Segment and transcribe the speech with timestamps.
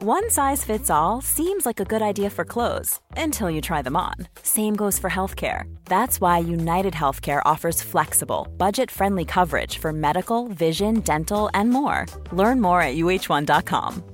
[0.00, 3.96] One size fits all seems like a good idea for clothes until you try them
[3.96, 4.14] on.
[4.44, 5.64] Same goes for healthcare.
[5.86, 12.06] That's why United Healthcare offers flexible, budget friendly coverage for medical, vision, dental, and more.
[12.30, 14.04] Learn more at uh1.com.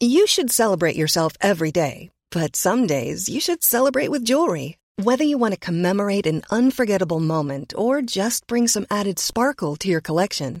[0.00, 4.76] You should celebrate yourself every day, but some days you should celebrate with jewelry.
[5.02, 9.88] Whether you want to commemorate an unforgettable moment or just bring some added sparkle to
[9.88, 10.60] your collection,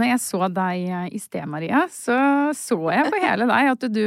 [0.00, 2.16] Når jeg så deg eh, i sted, Maria, så
[2.56, 4.04] så jeg på hele deg at du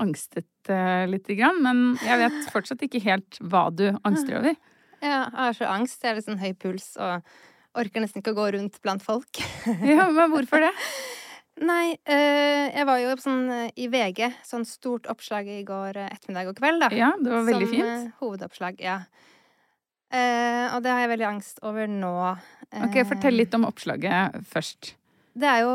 [0.00, 1.60] angstet eh, lite grann.
[1.64, 4.56] Men jeg vet fortsatt ikke helt hva du angster over.
[5.04, 6.00] Ja, jeg har så angst.
[6.00, 7.28] Jeg har litt sånn høy puls og
[7.76, 9.42] orker nesten ikke å gå rundt blant folk.
[9.84, 10.72] Ja, Men hvorfor det?
[11.68, 13.44] Nei, eh, jeg var jo sånn
[13.76, 16.90] i VG, sånn stort oppslag i går ettermiddag og kveld, da.
[16.96, 17.92] Ja, det var veldig som fint.
[17.92, 19.02] Som hovedoppslag, ja.
[20.14, 22.16] Og det har jeg veldig angst over nå.
[22.86, 24.94] Ok, Fortell litt om oppslaget først.
[25.34, 25.74] Det er jo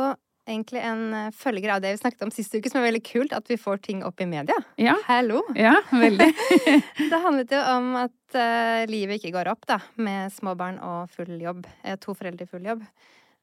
[0.50, 3.36] egentlig en eh, følger av det vi snakket om sist uke, som er veldig kult,
[3.38, 4.56] at vi får ting opp i media.
[4.82, 5.44] Ja, Hallo!
[5.58, 6.30] ja veldig.
[7.12, 11.12] Det handlet jo om at uh, livet ikke går opp, da, med små barn og
[11.14, 11.68] full jobb.
[12.06, 12.84] To foreldre i full jobb.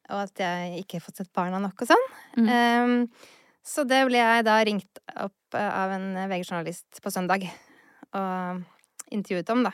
[0.07, 2.05] Og at jeg ikke har fått sett barna nok og sånn.
[2.39, 2.47] Mm.
[2.47, 7.43] Um, så det ble jeg da ringt opp eh, av en VG-journalist på søndag
[8.15, 8.61] og
[9.11, 9.73] intervjuet om, da.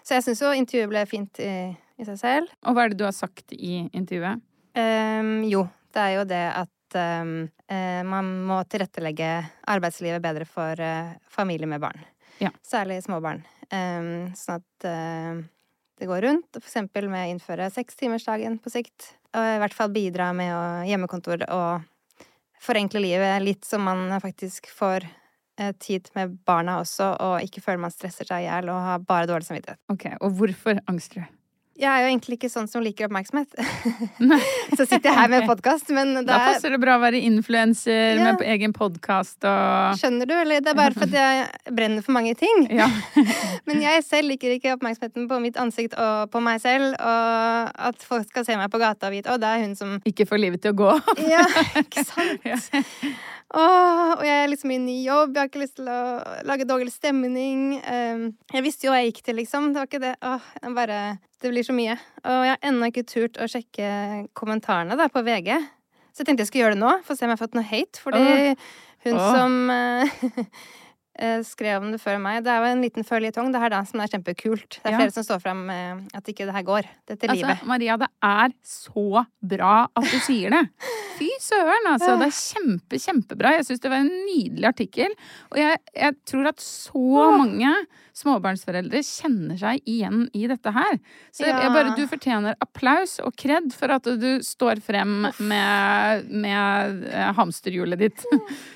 [0.00, 1.52] Så jeg syns jo intervjuet ble fint i,
[2.00, 2.54] i seg selv.
[2.64, 4.40] Og hva er det du har sagt i intervjuet?
[4.74, 9.30] Um, jo, det er jo det at eh, man må tilrettelegge
[9.70, 12.02] arbeidslivet bedre for uh, familier med barn.
[12.42, 12.50] Ja.
[12.66, 13.44] Særlig små barn.
[13.70, 15.42] Sånn at uh,
[15.98, 16.50] det går rundt.
[16.58, 19.14] For eksempel med å innføre sekstimersdagen på sikt.
[19.34, 21.84] Og i hvert fall bidra med å hjemmekontor og
[22.64, 25.06] forenkle livet litt, så man faktisk får
[25.60, 29.04] eh, tid med barna også, og ikke føler man stresser seg i hjel og har
[29.04, 29.80] bare dårlig samvittighet.
[29.92, 31.40] Ok, Og hvorfor angster du?
[31.74, 33.50] Jeg er jo egentlig ikke sånn som liker oppmerksomhet.
[34.78, 37.18] så sitter jeg her med podkast, men det Da er passer det bra å være
[37.26, 38.28] influenser Ja.
[38.30, 42.36] med egen podkast og Skjønner du, eller det er bare fordi jeg brenner for mange
[42.38, 42.66] ting.
[42.84, 42.86] Ja.
[43.66, 48.06] Men jeg selv liker ikke oppmerksomheten på mitt ansikt og på meg selv, og at
[48.06, 50.38] folk skal se meg på gata og vite 'Å, det er hun som Ikke får
[50.46, 50.90] livet til å gå.
[51.26, 51.42] Ja,
[51.82, 52.44] ikke sant?
[52.46, 52.58] Ja.
[53.54, 56.00] Åh, og jeg er liksom i ny jobb, jeg har ikke lyst til å
[56.48, 57.76] lage dårlig stemning.
[57.84, 59.68] Um, jeg visste jo hva jeg gikk til, liksom.
[59.74, 60.14] Det var ikke det.
[60.24, 61.00] Åh, jeg bare
[61.44, 61.98] Det blir så mye.
[62.24, 63.88] Og jeg har ennå ikke turt å sjekke
[64.32, 65.52] kommentarene da, på VG.
[66.14, 67.58] Så jeg tenkte jeg skulle gjøre det nå, for å se om jeg har fått
[67.58, 68.00] noe hate.
[68.00, 68.24] Fordi
[69.04, 69.36] hun Åh.
[69.36, 70.16] som eh,
[71.46, 74.00] skrev om det før meg Det er jo en liten føljetong, det her da, som
[74.02, 74.80] er kjempekult.
[74.82, 74.98] Det er Ja.
[74.98, 76.88] flere som står fram med at ikke det her går.
[77.06, 77.62] Dette Altså, livet.
[77.66, 80.68] Maria, det er så bra at du sier det.
[81.18, 82.18] Fy søren, altså.
[82.18, 83.52] Det er kjempe, kjempebra.
[83.58, 85.14] Jeg syns det var en nydelig artikkel.
[85.52, 87.70] Og jeg, jeg tror at så mange
[88.14, 90.98] småbarnsforeldre kjenner seg igjen i dette her.
[91.34, 91.70] Så jeg Ja.
[91.74, 97.98] bare, du fortjener applaus og kred for at du står frem med, med eh, hamsterhjulet
[97.98, 98.24] ditt.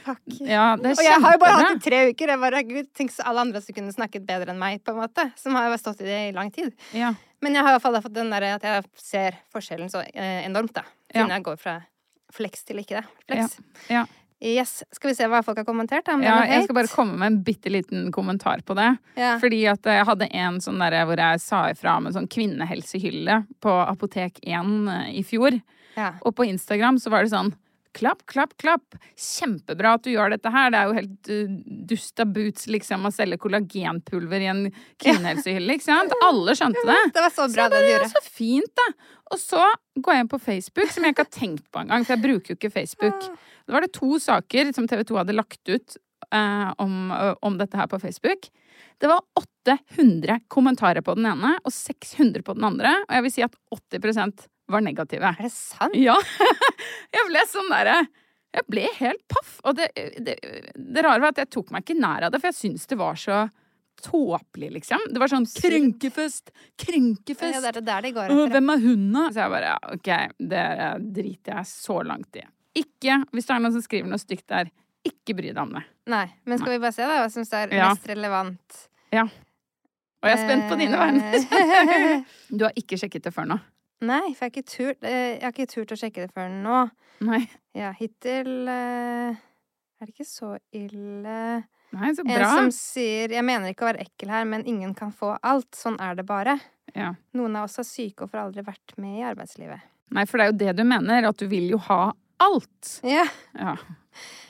[0.05, 0.21] Takk.
[0.49, 2.29] Ja, det er Og jeg har jo bare hatt det i tre uker.
[2.35, 5.03] Jeg bare, Gud, Tenk så alle andre som kunne snakket bedre enn meg, på en
[5.03, 5.29] måte.
[5.39, 6.73] Som har stått i det i lang tid.
[6.97, 7.15] Ja.
[7.41, 10.43] Men jeg har i hvert fall fått den der at jeg ser forskjellen så eh,
[10.49, 10.83] enormt, da.
[11.13, 11.21] Ja.
[11.23, 11.77] Siden jeg går fra
[12.35, 13.07] flex til ikke det.
[13.29, 13.59] Flex.
[13.89, 14.03] Ja.
[14.41, 14.85] Yes.
[14.95, 16.15] Skal vi se hva folk har kommentert, da?
[16.23, 18.93] Ja, jeg skal bare komme med en bitte liten kommentar på det.
[19.19, 19.35] Ja.
[19.43, 23.43] Fordi at jeg hadde en sånn der hvor jeg sa ifra om en sånn kvinnehelsehylle
[23.65, 25.59] på Apotek 1 i fjor.
[25.99, 26.13] Ja.
[26.23, 27.55] Og på Instagram så var det sånn
[27.97, 28.95] Klapp, klapp, klapp.
[29.19, 30.71] Kjempebra at du gjør dette her.
[30.71, 31.55] Det er jo helt uh,
[31.89, 34.61] dust boots liksom å selge kollagenpulver i en
[35.03, 36.15] kvinnehelsehylle, ikke sant?
[36.29, 36.99] Alle skjønte det.
[37.17, 38.11] Det var så bra så det du gjorde.
[38.13, 38.87] Så fint, da.
[39.33, 39.65] Og så
[39.99, 42.53] går jeg inn på Facebook, som jeg ikke har tenkt på engang, for jeg bruker
[42.53, 43.27] jo ikke Facebook.
[43.69, 45.99] Da var det to saker som TV 2 hadde lagt ut
[46.33, 47.13] eh, om,
[47.45, 48.49] om dette her på Facebook.
[48.99, 52.95] Det var 800 kommentarer på den ene og 600 på den andre.
[53.07, 55.35] Og jeg vil si at 80% var negative.
[55.35, 55.97] Er det sant?
[55.97, 56.17] Ja.
[57.15, 58.03] Jeg ble sånn derre
[58.57, 59.55] Jeg ble helt paff.
[59.69, 59.89] Og det,
[60.25, 60.37] det,
[60.75, 62.97] det rare var at jeg tok meg ikke nær av det, for jeg syntes det
[62.97, 63.43] var så
[64.01, 65.03] tåpelig, liksom.
[65.13, 67.59] Det var sånn krenkefest, krenkefest.
[67.59, 69.27] Ja, det er det der de går hvem er hun, da?
[69.29, 70.11] Så jeg bare ja, OK,
[70.55, 70.65] det
[71.19, 72.45] driter jeg så langt i.
[72.79, 74.71] Ikke, hvis det er noen som skriver noe stygt der,
[75.09, 75.85] ikke bry deg om det.
[76.11, 77.89] Nei, men skal vi bare se da, hva som er Ja.
[77.93, 78.79] mest relevant?
[79.15, 79.25] Ja.
[80.19, 81.33] Og jeg er spent på dine vegne.
[81.35, 82.23] Eh,
[82.57, 83.59] Du har ikke sjekket det før nå?
[84.01, 86.51] Nei, for jeg har ikke turt, eh, jeg har ikke turt å sjekke det før
[86.55, 86.83] nå.
[87.27, 87.43] Nei.
[87.75, 91.65] Ja, hittil eh, er det ikke så ille.
[91.95, 92.35] Nei, så bra.
[92.37, 95.73] En som sier 'jeg mener ikke å være ekkel her, men ingen kan få alt'.
[95.75, 96.59] Sånn er det bare.
[96.95, 97.15] Ja.
[97.35, 99.81] Noen av oss er syke og får aldri vært med i arbeidslivet.
[100.11, 103.01] Nei, for det er jo det du mener, at du vil jo ha alt.
[103.07, 103.25] Ja.
[103.59, 103.77] Ja.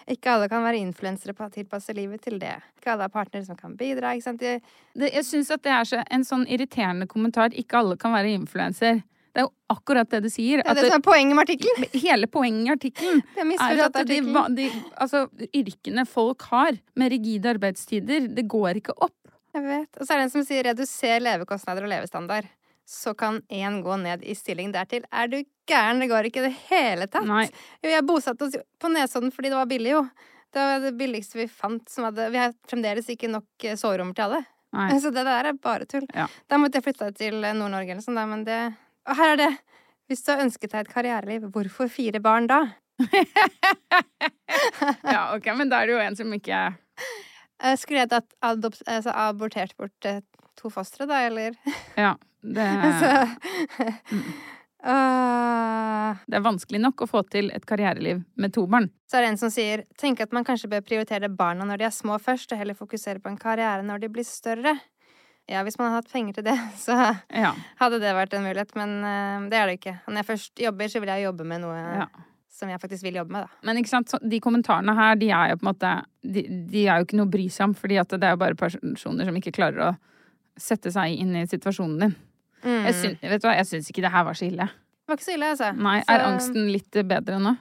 [0.09, 2.55] Ikke alle kan være influensere på å tilpasse livet til det.
[2.79, 4.15] Ikke alle har partnere som kan bidra.
[4.17, 4.41] ikke sant?
[4.41, 4.61] De-
[4.95, 7.53] Det, jeg syns at det er så, en sånn irriterende kommentar.
[7.53, 9.03] Ikke alle kan være influenser.
[9.35, 10.63] Det er jo akkurat det du sier.
[10.63, 11.85] Det er det som er poenget med artikkelen!
[11.93, 13.23] hele poenget i artikkelen
[13.61, 14.21] er at de,
[14.57, 19.15] de, altså, yrkene folk har med rigide arbeidstider, det går ikke opp.
[19.55, 20.01] Jeg vet.
[20.01, 22.49] Og så er det en som sier 'reduser levekostnader og levestandard'.
[22.89, 25.05] Så kan én gå ned i stilling dertil.
[25.13, 26.01] Er du gæren?
[26.01, 27.27] Det går ikke i det hele tatt.
[27.29, 27.45] Nei.
[27.85, 30.05] Jo, jeg bosatte oss på Nesodden fordi det var billig, jo.
[30.57, 31.85] Det var det billigste vi fant.
[31.93, 34.41] Som hadde, vi har fremdeles ikke nok eh, soverommer til alle.
[34.79, 34.89] Nei.
[35.05, 36.09] Så det der er bare tull.
[36.17, 36.27] Ja.
[36.49, 38.61] Da måtte jeg flytte til eh, Nord-Norge eller sånn, men det
[39.09, 39.53] Og her er det!
[40.09, 42.63] Hvis du har ønsket deg et karriereliv, hvorfor fire barn da?
[45.05, 46.63] Ja, ok, men da er det jo en som ikke
[47.59, 50.21] Eh, Skulle jeg tatt altså abortert bort eh,
[50.59, 51.55] to fostre, da, eller?
[51.99, 52.17] Ja.
[52.43, 53.33] Det, er,
[54.87, 56.15] Åh.
[56.31, 58.87] det er vanskelig nok å få til et karriereliv med to barn.
[59.11, 61.89] Så er det en som sier Tenk at man kanskje bør prioritere barna når de
[61.89, 64.77] er små først, og heller fokusere på en karriere når de blir større.
[65.49, 66.95] Ja, hvis man hadde hatt penger til det, så
[67.33, 67.55] Ja.
[67.81, 69.97] hadde det vært en mulighet, men eh, det er det ikke.
[70.07, 72.07] Når jeg først jobber, så vil jeg jobbe med noe Ja.
[72.59, 73.63] som jeg faktisk vil jobbe med, da.
[73.67, 75.93] Men ikke sant, de kommentarene her, de er jo på en måte
[76.29, 78.41] De, de er jo ikke noe å bry seg om, fordi at det er jo
[78.45, 79.97] bare personer som ikke klarer å
[80.63, 82.17] sette seg inn i situasjonen din.
[82.65, 82.83] Mm.
[82.89, 84.67] Jeg, syns, vet du hva, jeg syns ikke det her var så ille.
[84.67, 85.71] Det var ikke så ille, altså.
[85.79, 87.55] Nei, Så- Er angsten litt bedre nå?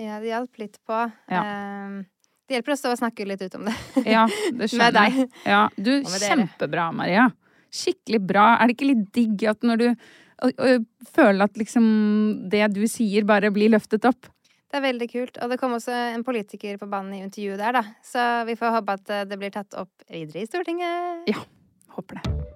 [0.00, 1.12] Ja, det hjalp litt på.
[1.30, 1.42] Ja.
[1.42, 2.02] Eh,
[2.48, 3.76] det hjelper å stå og snakke litt ut om det.
[4.14, 5.28] Ja, det skjønner jeg.
[5.46, 7.28] Ja, du, kjempebra, Maria.
[7.72, 8.56] Skikkelig bra.
[8.58, 9.88] Er det ikke litt digg at når du
[10.42, 11.84] og, og, føler at liksom
[12.50, 14.26] det du sier, bare blir løftet opp?
[14.72, 15.38] Det er veldig kult.
[15.44, 17.82] Og det kom også en politiker på banen i intervjuet der, da.
[18.04, 21.28] Så vi får håpe at eh, det blir tatt opp videre i Stortinget.
[21.30, 21.44] Ja.
[21.96, 22.52] Håper det.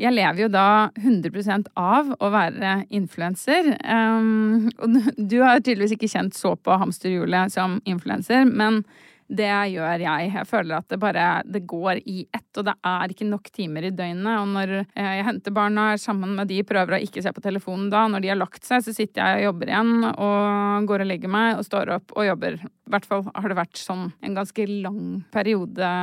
[0.00, 3.74] Jeg lever jo da 100% av å være influenser.
[3.84, 8.80] Um, og du har tydeligvis ikke kjent så på hamsterhjulet som influenser, men
[9.30, 10.30] det gjør jeg.
[10.34, 13.86] Jeg føler at det bare det går i ett, og det er ikke nok timer
[13.86, 14.40] i døgnet.
[14.40, 17.88] Og når eh, jeg henter barna sammen med de, prøver å ikke se på telefonen
[17.92, 18.06] da.
[18.10, 21.32] Når de har lagt seg, så sitter jeg og jobber igjen, og går og legger
[21.32, 22.58] meg, og står opp og jobber.
[22.58, 25.94] I hvert fall har det vært sånn en ganske lang periode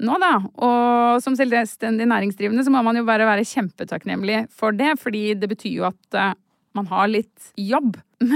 [0.00, 0.34] nå, da.
[0.40, 5.52] Og som selvstendig næringsdrivende så må man jo bare være kjempetakknemlig for det, fordi det
[5.52, 6.36] betyr jo at eh,
[6.78, 7.98] man har litt jobb.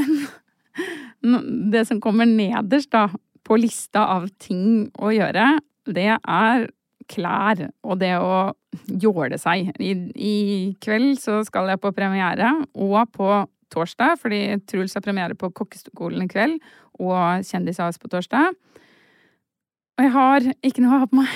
[1.25, 3.09] Men det som kommer nederst, da,
[3.45, 6.69] på lista av ting å gjøre, det er
[7.11, 8.55] klær og det å
[8.89, 9.75] jåle seg.
[9.79, 10.37] I, I
[10.83, 13.29] kveld så skal jeg på premiere, og på
[13.75, 16.61] torsdag, fordi Truls har premiere på Kokkeskolen i kveld,
[17.03, 18.55] og Kjendis-AS på torsdag.
[19.95, 21.35] Og jeg har ikke noe å ha på meg.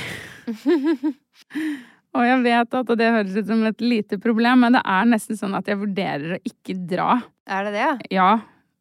[2.16, 5.38] og jeg vet at det høres ut som et lite problem, men det er nesten
[5.38, 7.18] sånn at jeg vurderer å ikke dra.
[7.48, 8.32] Er det det, ja?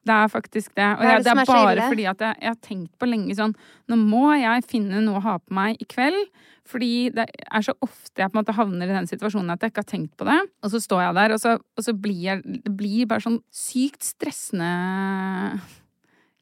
[0.08, 0.90] Det er faktisk det.
[0.96, 3.56] Og det er det er bare fordi at jeg, jeg har tenkt på lenge sånn
[3.92, 6.30] Nå må jeg finne noe å ha på meg i kveld.
[6.68, 9.72] Fordi det er så ofte jeg på en måte havner i den situasjonen at jeg
[9.72, 10.38] ikke har tenkt på det.
[10.66, 13.42] Og så står jeg der, og så, og så blir jeg Det blir bare sånn
[13.52, 14.72] sykt stressende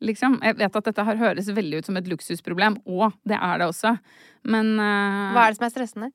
[0.05, 0.41] Liksom.
[0.43, 3.69] Jeg vet at dette her høres veldig ut som et luksusproblem, og det er det
[3.71, 3.93] også.
[4.51, 6.09] Men uh, Hva er det som er stressende?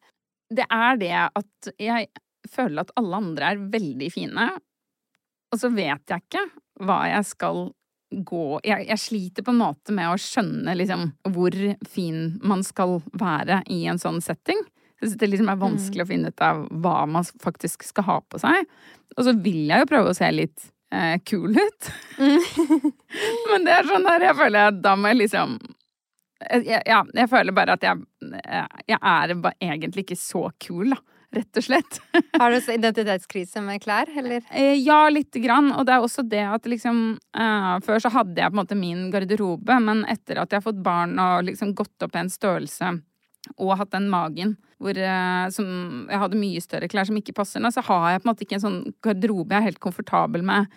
[0.50, 2.10] det er det at jeg
[2.50, 4.48] føler at alle andre er veldig fine,
[5.50, 6.44] og så vet jeg ikke
[6.80, 7.68] hva jeg skal
[8.10, 11.54] gå Jeg, jeg sliter på en måte med å skjønne liksom hvor
[11.86, 14.58] fin man skal være i en sånn setting.
[14.98, 18.40] Så det liksom er vanskelig å finne ut av hva man faktisk skal ha på
[18.42, 18.66] seg.
[19.16, 21.92] Og så vil jeg jo prøve å se litt eh, kul ut.
[23.52, 25.54] Men det er sånn der jeg føler at da må jeg liksom
[26.50, 28.00] jeg, ja, jeg føler bare at jeg,
[28.88, 31.00] jeg er bare egentlig ikke så kul, da.
[31.30, 32.00] Rett og slett.
[32.40, 34.42] Har du identitetskrise med klær, eller?
[34.50, 35.70] Eh, Ja, lite grann.
[35.76, 37.04] Og det er også det at liksom
[37.38, 40.66] uh, Før så hadde jeg på en måte min garderobe, men etter at jeg har
[40.66, 42.98] fått barn og liksom gått opp en størrelse
[43.56, 45.68] og hatt den magen, hvor uh, som,
[46.10, 48.44] jeg hadde mye større klær som ikke passer nå, så har jeg på en måte
[48.44, 50.68] ikke en sånn garderobe jeg er helt komfortabel med,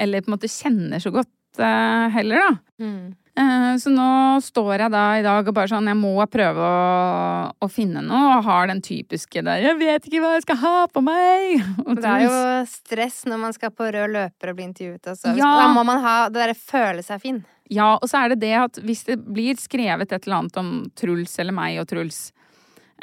[0.00, 2.84] eller på en måte kjenner så godt uh, heller, da.
[2.84, 3.02] Mm.
[3.40, 4.06] Eh, Så nå
[4.44, 8.36] står jeg da i dag og bare sånn Jeg må prøve å, å finne noe,
[8.36, 11.62] og har den typiske der 'Jeg vet ikke hva jeg skal ha på meg'.
[11.86, 15.36] Og Det er jo stress når man skal på rød løper og bli intervjuet Altså.
[15.38, 15.52] Ja.
[15.62, 17.44] Da må man ha det derre føle seg fin.
[17.70, 20.90] Ja, og så er det det at hvis det blir skrevet et eller annet om
[20.98, 22.32] Truls eller meg og Truls,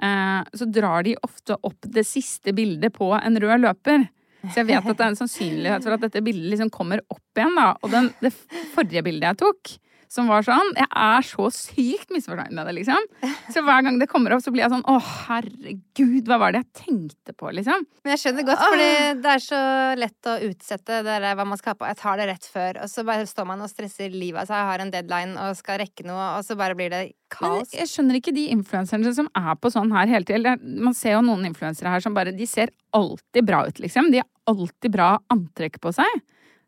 [0.01, 4.10] eh, så drar de ofte opp det siste bildet på en rød løper.
[4.51, 7.39] Så jeg vet at det er en sannsynlighet for at dette bildet liksom kommer opp
[7.39, 7.72] igjen, da.
[7.82, 8.34] Og den, det
[8.75, 9.72] forrige bildet jeg tok,
[10.12, 13.08] som var sånn Jeg er så sykt misfornøyd med det, liksom.
[13.54, 14.96] Så hver gang det kommer opp, så blir jeg sånn Å,
[15.28, 17.84] herregud, hva var det jeg tenkte på, liksom?
[18.06, 18.90] Men jeg skjønner godt, fordi
[19.24, 19.62] det er så
[20.00, 21.90] lett å utsette det der hva man skal ha på.
[21.92, 24.72] Jeg tar det rett før, og så bare står man og stresser livet av seg,
[24.72, 27.68] har en deadline og skal rekke noe, og så bare blir det kaos.
[27.74, 30.64] Men jeg skjønner ikke de influenserne som er på sånn her hele tiden.
[30.84, 34.12] Man ser jo noen influensere her som bare De ser alltid bra ut, liksom.
[34.14, 36.26] De har alltid bra antrekk på seg.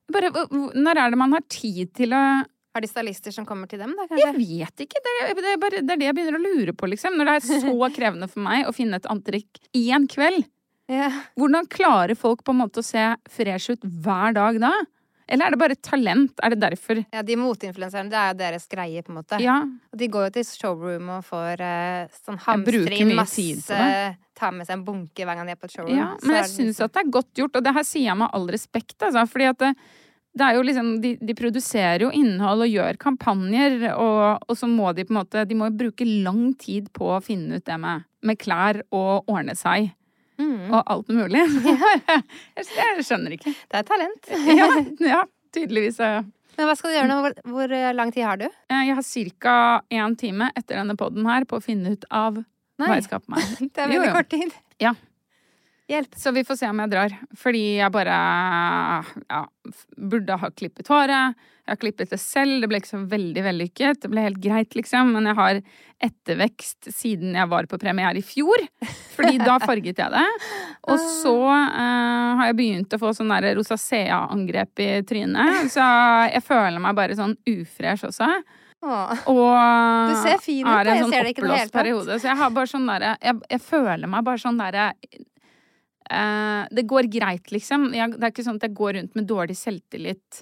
[0.09, 2.23] Bare, når er det man har tid til å
[2.79, 5.01] Har de stylister som kommer til dem, da, Jeg vet ikke.
[5.03, 7.17] Det er, det, er bare, det er det jeg begynner å lure på, liksom.
[7.19, 10.47] Når det er så krevende for meg å finne et antrekk en kveld.
[10.87, 11.09] Ja.
[11.35, 14.71] Hvordan klarer folk på en måte å se fresh ut hver dag da?
[15.29, 16.39] Eller er det bare talent?
[16.41, 17.03] Er det derfor?
[17.03, 19.37] ja, de moteinfluenserne, det er jo deres greie, på en måte.
[19.43, 19.59] Ja.
[19.91, 23.45] Og de går jo til showroom og får eh, sånn hamstring, masse
[24.39, 25.97] Tar med seg en bunke hver gang de er på et showroom.
[25.99, 28.17] Ja, men jeg syns liksom- at det er godt gjort, og det her sier jeg
[28.23, 29.27] med all respekt, altså.
[29.27, 29.73] Fordi at det,
[30.37, 34.69] det er jo liksom de, de produserer jo innhold og gjør kampanjer, og, og så
[34.69, 37.65] må de på en måte De må jo bruke lang tid på å finne ut
[37.65, 39.89] det med, med klær og ordne seg.
[40.39, 40.69] Mm.
[40.71, 41.41] Og alt mulig.
[42.59, 43.51] jeg, skjønner ikke.
[43.67, 44.29] Det er talent.
[44.59, 44.69] Ja,
[45.03, 45.23] ja
[45.55, 45.97] tydeligvis.
[45.99, 47.17] Men hva skal du gjøre nå?
[47.25, 48.45] Hvor, hvor eh, lang tid har du?
[48.47, 49.57] Eh, Jeg har ca.
[49.89, 52.39] én time etter denne poden her på å finne ut av
[52.79, 53.53] hva jeg skal på meg.
[53.75, 54.15] Det er Jo, veldig jo.
[54.15, 54.55] kort tid.
[54.79, 54.93] Ja.
[55.89, 56.15] Hjelp.
[56.15, 57.13] Så vi får se om jeg drar.
[57.41, 58.17] Fordi jeg bare
[59.25, 59.39] ja,
[59.97, 61.39] burde ha klippet håret.
[61.65, 62.61] Jeg har klippet det selv.
[62.61, 64.01] Det ble ikke så veldig vellykket.
[64.03, 65.09] Det ble helt greit, liksom.
[65.15, 65.61] Men jeg har
[66.05, 68.61] ettervekst siden jeg var på premiere i fjor.
[69.15, 70.27] Fordi da farget jeg det.
[70.89, 75.71] Og så uh, har jeg begynt å få sånn der rosacea-angrep i trynet.
[75.73, 75.85] Så
[76.29, 78.29] jeg føler meg bare sånn ufresh også.
[78.85, 79.25] Åh.
[79.33, 81.81] Og Du ser fin ut, Jeg sånn ser det ikke i det hele oppblåst tatt.
[81.81, 82.21] periode.
[82.21, 84.85] Så jeg har bare sånn derre jeg, jeg føler meg bare sånn derre
[86.11, 87.89] eh, Det går greit, liksom.
[87.95, 90.41] Jeg, det er ikke sånn at jeg går rundt med dårlig selvtillit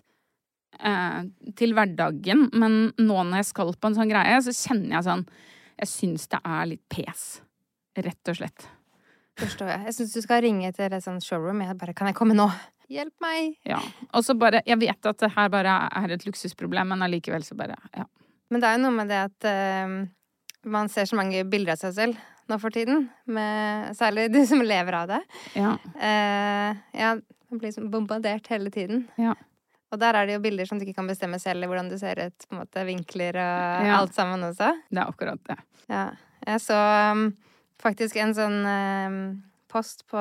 [0.80, 1.20] eh,
[1.60, 5.28] til hverdagen, men nå når jeg skal på en sånn greie, så kjenner jeg sånn
[5.78, 7.28] Jeg syns det er litt pes.
[7.98, 8.66] Rett og slett.
[9.38, 9.84] Forstår jeg.
[9.86, 11.62] Jeg syns du skal ringe til et sånt showroom.
[11.62, 12.48] Jeg bare Kan jeg komme nå?
[12.90, 13.58] Hjelp meg!
[13.68, 13.82] Ja.
[14.16, 17.58] Og så bare Jeg vet at det her bare er et luksusproblem, men allikevel så
[17.60, 18.08] bare Ja.
[18.50, 19.96] Men det er jo noe med det at uh,
[20.72, 23.10] man ser så mange bilder av seg selv nå for tiden.
[23.26, 25.22] Med, særlig du som lever av det.
[25.58, 25.74] ja.
[25.96, 27.14] Uh, ja,
[27.50, 29.06] man blir liksom bombardert hele tiden.
[29.18, 29.34] Ja.
[29.92, 32.20] Og der er det jo bilder som du ikke kan bestemme selv, hvordan du ser
[32.20, 33.98] ut, på en måte, vinkler og Ja.
[34.02, 34.74] alt sammen også.
[34.92, 35.58] Det er akkurat det.
[35.90, 36.10] Ja.
[36.48, 36.80] Jeg så
[37.14, 37.30] um,
[37.80, 39.22] faktisk en sånn um,
[39.72, 40.20] post på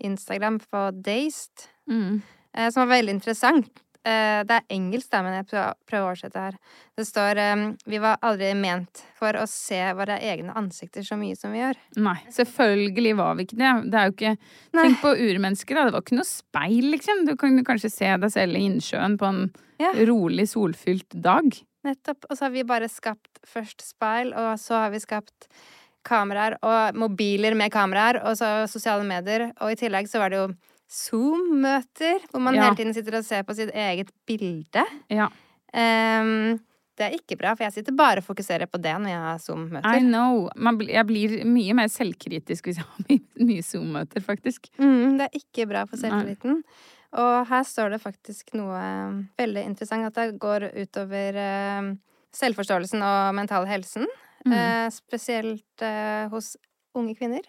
[0.00, 2.20] Instagram på Dazed Mm.
[2.56, 3.82] uh, som var veldig interessant.
[4.02, 6.56] Eh, det er engelsk, da, men jeg prøver, å oversette her.
[6.98, 11.36] Det står um, Vi var aldri ment for å se våre egne ansikter så mye
[11.38, 11.78] som vi gjør.
[12.02, 13.74] Nei, selvfølgelig var vi ikke det.
[13.92, 14.86] Det er jo ikke Nei.
[14.88, 15.84] Tenk på urmennesker, da.
[15.86, 17.22] Det var ikke noe speil, liksom.
[17.28, 19.44] Du kan kanskje se deg selv i innsjøen på en
[19.82, 19.92] Ja.
[20.10, 21.54] rolig, solfylt dag.
[21.86, 22.26] Nettopp.
[22.30, 25.48] Og så har vi bare skapt først speil, og så har vi skapt
[26.06, 29.52] kameraer og mobiler med kameraer, og så sosiale medier.
[29.60, 30.48] Og i tillegg så var det jo
[30.92, 32.66] Zoom-møter, hvor man Ja.
[32.66, 34.84] hele tiden sitter og ser på sitt eget bilde.
[35.08, 35.28] Ja.
[35.72, 36.60] Um,
[36.98, 39.38] det er ikke bra, for jeg sitter bare og fokuserer på det når jeg har
[39.40, 39.96] Zoom-møter.
[39.96, 40.48] I know.
[40.56, 44.68] Man, jeg blir mye mer selvkritisk hvis jeg har mye, mye Zoom-møter, faktisk.
[44.78, 46.62] Mm, det er ikke bra for selvtilliten.
[47.12, 51.90] Og her står det faktisk noe eh, veldig interessant, at det går utover eh,
[52.36, 54.06] selvforståelsen og mental helsen.
[54.42, 54.52] Mm.
[54.52, 56.56] Uh, spesielt uh, hos
[56.98, 57.44] unge kvinner.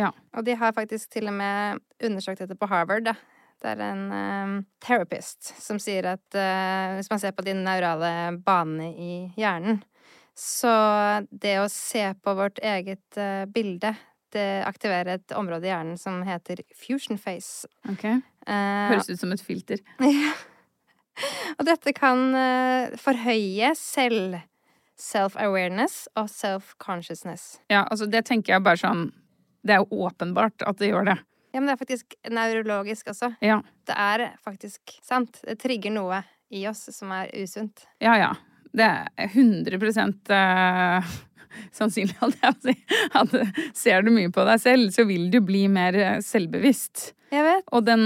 [0.00, 0.10] Ja.
[0.36, 3.04] Og de har faktisk til og med undersøkt dette på Harvard.
[3.06, 3.14] Da.
[3.60, 8.12] Det er en um, therapist som sier at uh, hvis man ser på de neurale
[8.44, 9.82] banene i hjernen,
[10.36, 10.70] så
[11.28, 13.92] det å se på vårt eget uh, bilde,
[14.32, 17.68] det aktiverer et område i hjernen som heter fusion face.
[17.90, 18.04] Ok?
[18.06, 19.82] Eh, Høres ut som et filter.
[21.20, 21.26] Ja.
[21.58, 24.38] og dette kan uh, forhøye selv
[25.00, 27.58] self-awareness og self-consciousness.
[27.68, 29.10] Ja, altså det tenker jeg bare sånn
[29.62, 31.16] Det er jo åpenbart at det gjør det.
[31.52, 33.32] Ja, men det er faktisk neurologisk også.
[33.42, 33.58] Ja.
[33.88, 35.40] Det er faktisk sant.
[35.42, 37.84] Det trigger noe i oss som er usunt.
[38.02, 38.30] Ja, ja.
[38.72, 39.74] det er 100
[40.30, 41.10] eh,
[41.78, 42.74] sannsynlig at jeg å si,
[43.20, 43.34] at
[43.76, 47.10] ser du mye på deg selv, så vil du bli mer eh, selvbevisst.
[47.30, 47.66] Jeg vet.
[47.70, 48.00] Og den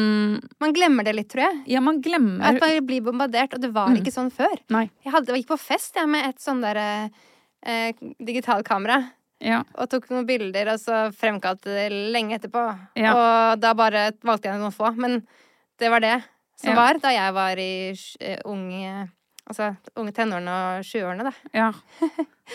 [0.61, 1.61] Man glemmer det litt, tror jeg.
[1.73, 4.01] Ja, man glemmer At man blir bombardert, og det var Mm.
[4.03, 4.53] ikke sånn før.
[4.69, 4.91] Nei.
[5.05, 7.11] Jeg, hadde, jeg gikk på fest jeg, med et sånn derre
[7.65, 8.99] eh, digitalkamera.
[9.45, 9.63] Ja.
[9.77, 12.63] Og tok noen bilder, og så fremkalte det lenge etterpå.
[12.97, 13.13] Ja.
[13.15, 14.91] Og da bare valgte jeg noen få.
[14.97, 15.21] Men
[15.81, 16.17] det var det
[16.61, 16.79] som Ja.
[16.79, 19.11] var da jeg var i uh, unge
[19.45, 19.67] Altså
[20.01, 21.33] unge tenårene og 20-årene, da.
[21.53, 21.67] Ja,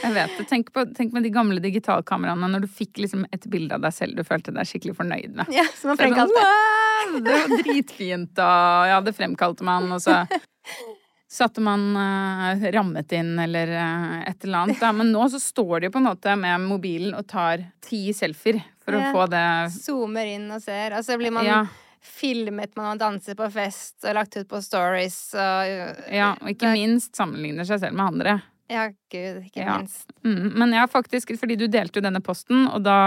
[0.01, 0.45] jeg vet det.
[0.49, 3.93] Tenk, på, tenk med de gamle digitalkameraene når du fikk liksom et bilde av deg
[3.93, 5.51] selv du følte deg skikkelig fornøyd med.
[5.53, 6.47] Ja, som man sånn, fremkalte.
[6.47, 10.23] «Wow, det var dritfint, og ja, det fremkalte man, og så
[11.29, 14.79] satte man uh, rammet inn eller uh, et eller annet.
[14.81, 14.89] Da.
[14.97, 18.61] Men nå så står de jo på en måte med mobilen og tar ti selfier
[18.81, 19.11] for Ja.
[19.11, 19.43] å få det
[19.75, 20.97] Zoomer inn og ser.
[20.97, 21.59] Og så blir man Ja,
[22.01, 27.13] filmet man danser på fest og lagt ut på stories og ja, og ikke minst
[27.19, 28.39] sammenligner seg selv med andre.
[28.69, 29.77] Ja, gud, ikke Ja.
[29.79, 30.09] minst.
[30.23, 32.97] Mm, men har faktisk, fordi du delte jo denne posten, og da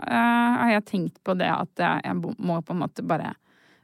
[0.00, 3.34] uh, har jeg tenkt på det at jeg må på en måte bare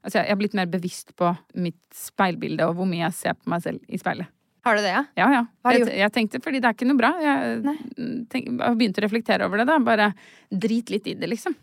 [0.00, 1.30] Altså, jeg har blitt mer bevisst på
[1.61, 4.30] mitt speilbilde og hvor mye jeg ser på meg selv i speilet.
[4.64, 5.04] Har du det, ja?
[5.16, 5.42] Ja, ja.
[5.73, 7.11] Jeg, jeg tenkte, fordi det er ikke noe bra.
[7.25, 7.76] Jeg, Nei.
[8.33, 9.78] tenk, jeg begynte å reflektere over det, da.
[9.85, 10.11] Bare
[10.52, 11.57] drit litt i det, liksom.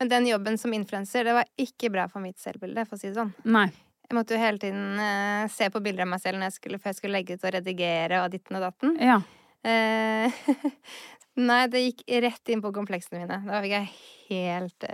[0.00, 3.10] Men den jobben som influenser, det var ikke bra for mitt selvbilde, for å si
[3.10, 3.34] det sånn.
[3.44, 3.68] Nei.
[4.04, 6.80] Jeg måtte jo hele tiden uh, se på bilder av meg selv når jeg skulle,
[6.80, 8.96] før jeg skulle legge ut og redigere og ditten og datten.
[9.00, 9.20] Ja.
[9.64, 10.40] Eh,
[11.36, 13.40] nei, det gikk rett inn på kompleksene mine.
[13.46, 13.88] Da fikk jeg
[14.30, 14.86] helt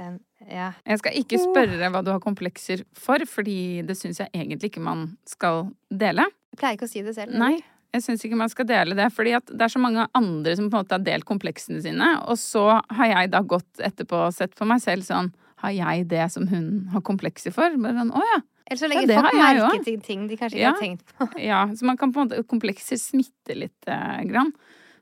[0.49, 0.71] Ja.
[0.87, 4.81] Jeg skal ikke spørre hva du har komplekser for, fordi det syns jeg egentlig ikke
[4.83, 6.25] man skal dele.
[6.55, 7.37] Jeg pleier ikke å si det selv.
[7.39, 7.61] Nei,
[7.93, 9.11] jeg syns ikke man skal dele det.
[9.13, 12.09] Fordi det er så mange andre som på en måte har delt kompleksene sine.
[12.27, 16.09] Og så har jeg da gått etterpå og sett på meg selv sånn Har jeg
[16.09, 17.69] det som hun har komplekser for?
[17.77, 18.41] Bare sånn, å ja.
[18.71, 20.71] Ellers så Ja, legger det folk merke til ting de kanskje ikke Ja.
[20.73, 21.27] har tenkt på.
[21.43, 21.67] ja.
[21.75, 24.55] Så man kan på en måte Komplekser smitter litt eh, grann.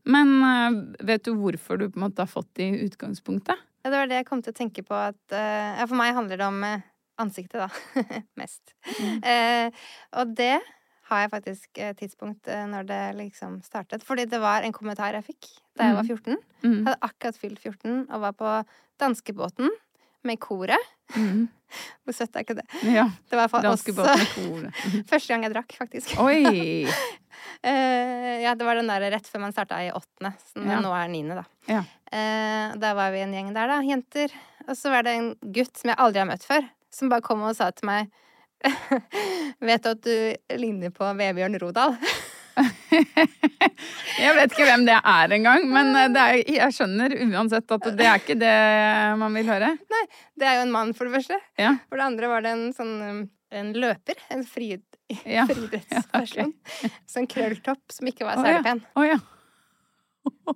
[0.08, 3.60] Men eh, vet du hvorfor du på en måte har fått det i utgangspunktet?
[3.84, 6.16] Ja, det var det jeg kom til å tenke på at eh, Ja, for meg
[6.16, 6.86] handler det om eh,
[7.20, 7.68] ansiktet, da.
[8.40, 8.74] Mest.
[8.98, 9.20] Mm.
[9.22, 9.86] Eh,
[10.20, 10.56] og det
[11.08, 14.02] har jeg faktisk et tidspunkt når det liksom startet.
[14.04, 15.46] Fordi det var en kommentar jeg fikk
[15.78, 16.36] da jeg var 14.
[16.60, 16.74] Mm.
[16.84, 18.50] Hadde akkurat fylt 14 og var på
[19.00, 19.72] danskebåten
[20.28, 20.90] med koret.
[21.16, 21.46] Mm.
[22.04, 22.66] Hvor søtt er ikke det?
[22.84, 23.06] Ja.
[23.30, 24.68] Det var også med kor.
[25.14, 26.12] første gang jeg drakk, faktisk.
[26.20, 26.84] Oi!
[27.66, 30.32] Eh, ja, det var den der rett før man starta i åttende.
[30.52, 30.78] Som Ja.
[30.80, 31.44] nå er niende, da.
[31.66, 31.82] Ja.
[32.08, 34.32] Uh, da var vi en gjeng der, da, jenter.
[34.68, 37.42] Og så var det en gutt som jeg aldri har møtt før, som bare kom
[37.42, 38.08] og sa til meg
[39.60, 41.94] Vet du at du ligner på Vebjørn Rodal?
[44.18, 47.84] Jeg vet ikke hvem det er engang, men eh, det er, jeg skjønner uansett at
[47.94, 48.54] det er ikke det
[49.20, 49.68] man vil høre.
[49.78, 50.00] Nei,
[50.34, 51.38] Det er jo en mann, for det første.
[51.60, 51.76] Ja.
[51.86, 54.18] For det andre var det en sånn en løper.
[54.34, 54.72] En fri,
[55.24, 55.46] Ja.
[55.48, 56.52] friidrettsperson.
[57.08, 58.82] Sånn krølltopp som ikke var særlig pen.
[58.98, 59.18] Å ja.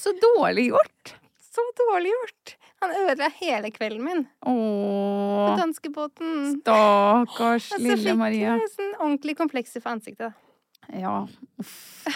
[0.00, 1.14] Så dårlig gjort.
[1.50, 2.56] Så dårlig gjort!
[2.80, 6.60] Han ødela hele kvelden min på Å, danskebåten.
[6.62, 8.54] stakkars Og så fikk Maria.
[8.56, 10.96] jeg sånn ordentlig komplekser for ansiktet, da.
[10.96, 11.16] Ja,
[11.60, 12.06] uff.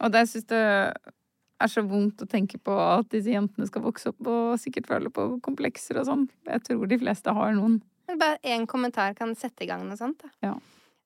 [0.00, 1.12] Og det syns jeg
[1.60, 5.12] er så vondt å tenke på at disse jentene skal vokse opp og sikkert føle
[5.14, 6.26] på komplekser og sånn.
[6.48, 7.78] Jeg tror de fleste har noen.
[8.10, 10.32] Bare én kommentar kan sette i gang noe sånt, da.
[10.42, 10.56] Ja.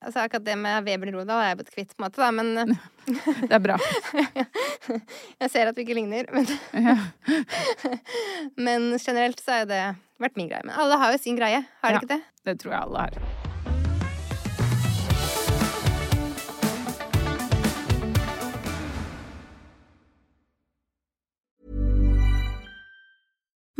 [0.04, 2.76] Altså akkurat det med Weber Rodal er jeg blitt kvitt, på en måte, da, men
[3.48, 3.78] Det er bra.
[5.40, 6.46] Jeg ser at vi ikke ligner, men,
[8.66, 9.82] men generelt så har jo det
[10.24, 10.64] vært min greie.
[10.64, 12.00] Men alle har jo sin greie, har de Ja.
[12.04, 12.22] ikke det?
[12.44, 13.53] Det tror jeg alle har.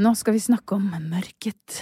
[0.00, 1.80] Nå skal vi snakke om mørket.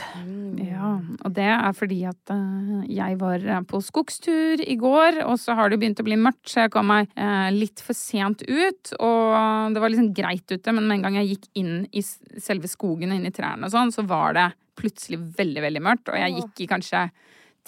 [0.59, 5.55] Ja, og det er fordi at eh, jeg var på skogstur i går, og så
[5.59, 8.95] har det begynt å bli mørkt, så jeg kom meg eh, litt for sent ut.
[8.99, 12.71] Og det var liksom greit ute, men med en gang jeg gikk inn i selve
[12.71, 16.11] skogen og inn i trærne og sånn, så var det plutselig veldig, veldig mørkt.
[16.11, 17.05] Og jeg gikk i kanskje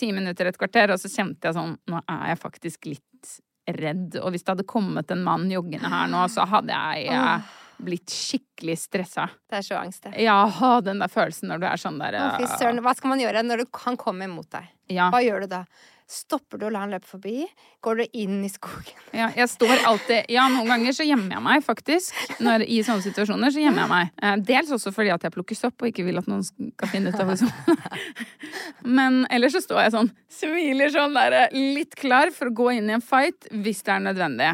[0.01, 3.39] ti minutter, et kvarter, og så kjente jeg sånn Nå er jeg faktisk litt
[3.71, 4.19] redd.
[4.19, 7.51] Og hvis det hadde kommet en mann joggende her nå, så hadde jeg eh,
[7.85, 9.29] blitt skikkelig stressa.
[9.51, 10.17] Det er så angst, det.
[10.25, 10.43] Ja,
[10.85, 12.83] den der følelsen når du er sånn der Å, fy søren.
[12.85, 14.69] Hva skal man gjøre når han kommer mot deg?
[14.91, 15.65] Ja, Hva gjør du da?
[16.11, 17.45] Stopper du å la han løpe forbi?
[17.87, 18.99] Går du inn i skogen?
[19.21, 22.17] ja, jeg står alltid Ja, noen ganger så gjemmer jeg meg, faktisk.
[22.43, 24.11] Når, I sånne situasjoner så gjemmer jeg meg.
[24.19, 27.15] Eh, dels også fordi at jeg plukker sopp og ikke vil at noen skal finne
[27.15, 28.19] ut av det.
[28.99, 32.91] Men ellers så står jeg sånn, smiler sånn der, litt klar for å gå inn
[32.91, 34.51] i en fight hvis det er nødvendig.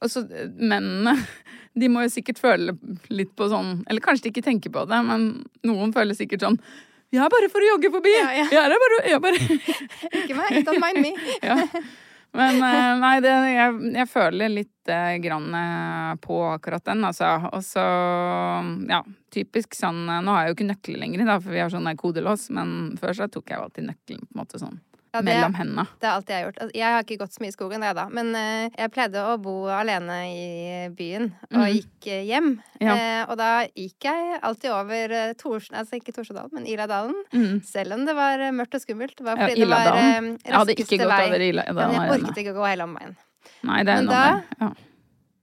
[0.00, 1.18] Og så eh, mennene
[1.78, 2.74] De må jo sikkert føle
[3.12, 5.26] litt på sånn Eller kanskje de ikke tenker på det, men
[5.66, 6.58] noen føler sikkert sånn
[7.14, 8.14] Jeg er bare for å jogge forbi!
[8.16, 8.46] Ja, ja.
[8.50, 9.40] Jeg er bare, jeg er bare
[10.22, 11.14] Ikke meg, don't mind me.
[11.50, 11.58] ja.
[12.36, 17.32] Men eh, nei, det, jeg, jeg føler litt eh, grann eh, på akkurat den, altså.
[17.50, 17.86] Og så,
[18.86, 19.00] ja,
[19.34, 21.90] typisk sånn eh, Nå har jeg jo ikke nøkler lenger, da, for vi har sånn
[21.98, 24.78] kodelås, men før så tok jeg jo alltid nøkkelen på en måte sånn
[25.12, 25.86] Ja, det- mellom hendene.
[25.98, 26.58] Det er alt jeg har gjort.
[26.62, 28.04] Altså, Jeg har ikke gått så mye i skogen, jeg da.
[28.08, 31.72] Men uh, jeg pleide å bo alene i byen, og mm.
[31.74, 32.50] gikk eh, hjem.
[32.80, 32.94] Ja.
[32.94, 37.16] Uh, og da gikk jeg alltid over uh, Torsen, Altså ikke Torsedalen, men Iladalen.
[37.34, 37.58] Mm.
[37.66, 39.16] Selv om det var mørkt og skummelt.
[39.18, 39.98] Det var Ja, det var
[40.30, 41.50] ikke raskeste gått vei.
[41.50, 43.16] Ila- Men jeg orket ikke å gå hele omveien.
[43.66, 44.72] Nei, det er Men da- ja.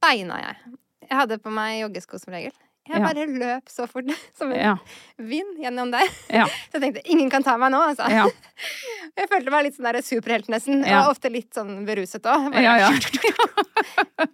[0.02, 0.78] Beina jeg.
[1.10, 2.56] Jeg hadde på meg joggesko som regel.
[2.88, 3.08] Jeg Ja.
[3.08, 4.76] bare løp så fort som en Ja.
[5.18, 6.08] vind gjennom der.
[6.34, 6.46] Ja.
[6.72, 8.08] Så jeg tenkte ingen kan ta meg nå, altså.
[8.12, 8.26] Ja.
[9.18, 10.84] Jeg følte meg litt sånn der superhelt, nesten.
[10.86, 11.04] Ja.
[11.06, 12.52] Og ofte litt sånn beruset òg.
[12.62, 12.90] Ja, ja.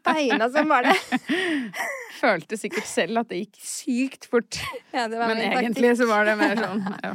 [0.03, 0.95] Beina som var det.
[2.19, 4.57] Følte sikkert selv at det gikk sykt fort,
[4.93, 7.13] Ja, det var men egentlig så var det mer sånn ja.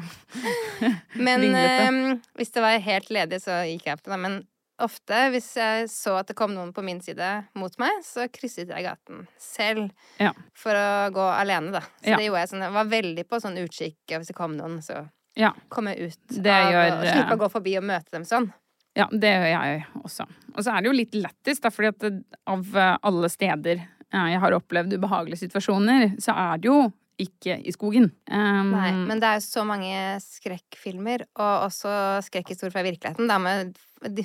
[1.16, 4.20] Men eh, hvis det var helt ledig, så gikk jeg opp til det.
[4.24, 4.38] Men
[4.84, 7.26] ofte, hvis jeg så at det kom noen på min side
[7.58, 9.90] mot meg, så krysset jeg gaten selv.
[10.22, 10.32] Ja.
[10.58, 11.80] For å gå alene, da.
[12.02, 12.16] Så Ja.
[12.16, 12.62] det gjorde jeg sånn.
[12.66, 15.52] Jeg var veldig på sånn utkikk, og hvis det kom noen, så Ja.
[15.68, 18.22] kom jeg ut Det av gjør, å eh, slippe å gå forbi og møte dem
[18.24, 18.52] sånn.
[18.96, 20.26] Ja, det gjør jeg også.
[20.56, 23.76] Og så er det jo litt lættis, da, fordi at av eh, alle steder
[24.12, 28.11] eh, jeg har opplevd ubehagelige situasjoner, så er det jo ikke i skogen.
[28.31, 31.90] Um, Nei, men det er jo så mange skrekkfilmer, og også
[32.28, 33.74] skrekkhistorier fra virkeligheten, da, med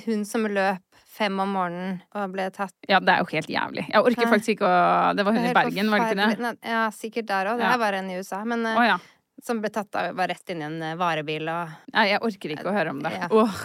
[0.06, 0.82] hun som løp
[1.14, 3.84] fem om morgenen og ble tatt Ja, det er jo helt jævlig.
[3.90, 4.30] Jeg orker Nei.
[4.32, 6.70] faktisk ikke å Det var hun det i Bergen, var det ikke det?
[6.70, 7.58] Ja, sikkert der òg.
[7.62, 7.76] Det Ja.
[7.78, 8.40] bare en i USA.
[8.44, 8.96] Men oh, ja.
[9.42, 12.54] som ble tatt av var rett inn i en eh, varebil og Nei, jeg orker
[12.56, 13.12] ikke å høre om det.
[13.14, 13.28] Ja.
[13.30, 13.62] Oh.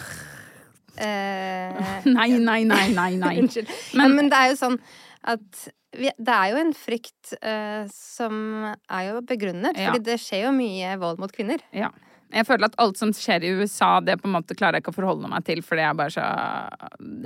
[0.98, 3.36] eh, nei, nei, nei, nei, nei.
[3.44, 3.70] Unnskyld.
[3.94, 4.80] Men- ja, men det er jo sånn
[5.30, 8.36] at det er jo en frykt uh, som
[8.70, 9.90] er jo begrunnet, Ja.
[9.90, 11.64] fordi det skjer jo mye vold mot kvinner.
[11.74, 11.90] Ja.
[12.30, 14.94] Jeg føler at alt som skjer i USA, det på en måte klarer jeg ikke
[14.94, 16.26] å forholde meg til, for det er bare så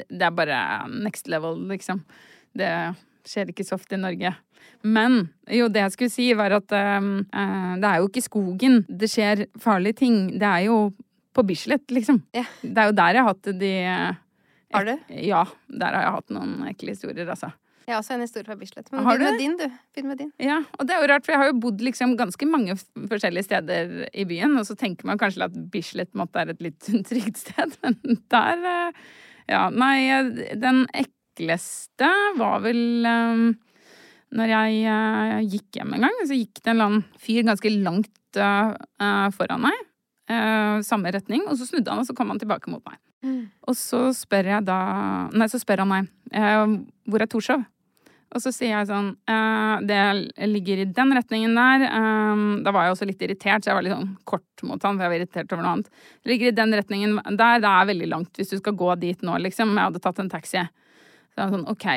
[0.07, 2.05] Det er bare next level, liksom.
[2.55, 2.69] Det
[3.27, 4.31] skjer ikke så ofte i Norge.
[4.83, 8.27] Men jo, det jeg skulle si, var at um, eh, det er jo ikke i
[8.29, 10.39] skogen det skjer farlige ting.
[10.39, 10.93] Det er jo
[11.35, 12.21] på Bislett, liksom.
[12.35, 12.45] Ja.
[12.61, 13.73] Det er jo der jeg har hatt de
[14.73, 14.93] Har du?
[15.19, 17.51] Ja, der har jeg hatt noen ekle historier, altså.
[17.83, 18.87] Jeg har også en historie fra Bislett.
[18.93, 19.79] Men Har begynn med din, du.
[19.95, 20.31] Begynn med din.
[20.41, 23.47] Ja, og det er jo rart, for jeg har jo bodd liksom ganske mange forskjellige
[23.49, 27.43] steder i byen, og så tenker man kanskje at Bislett måtte være et litt trygt
[27.43, 27.99] sted, men
[28.31, 29.03] der eh,
[29.51, 32.07] Ja, nei, eh, den ekleste
[32.39, 33.49] var vel um,
[34.33, 38.13] når jeg gikk hjem en gang, så gikk det en eller annen fyr ganske langt
[38.33, 39.81] foran meg,
[40.81, 42.97] samme retning, og så snudde han, og så kom han tilbake mot meg.
[43.69, 44.79] Og så spør jeg da
[45.37, 46.09] Nei, så spør han meg
[47.05, 47.61] hvor er Torshov?
[48.33, 51.85] Og så sier jeg sånn eh, Det ligger i den retningen der.
[51.85, 54.97] Eh, da var jeg også litt irritert, så jeg var litt sånn kort mot han,
[54.97, 55.91] for jeg var irritert over noe annet.
[56.23, 57.61] Det ligger i den retningen der.
[57.63, 59.75] Det er veldig langt hvis du skal gå dit nå, liksom.
[59.77, 60.65] Jeg hadde tatt en taxi.
[60.65, 61.87] Så jeg var sånn, ok.